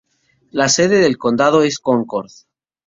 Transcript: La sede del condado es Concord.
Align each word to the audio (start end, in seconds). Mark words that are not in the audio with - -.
La 0.49 0.67
sede 0.67 0.97
del 0.97 1.19
condado 1.19 1.61
es 1.61 1.77
Concord. 1.77 2.31